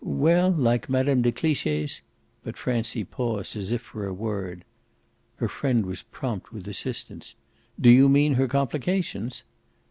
[0.03, 1.21] "Well, like Mme.
[1.21, 2.01] de Cliche's"
[2.43, 4.63] But Francie paused as if for a word.
[5.35, 7.35] Her friend was prompt with assistance.
[7.79, 9.43] "Do you mean her complications?"